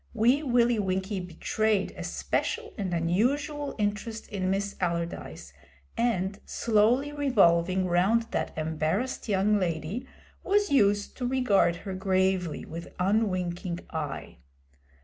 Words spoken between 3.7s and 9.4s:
interest in Miss Allardyce, and, slowly revolving round that embarrassed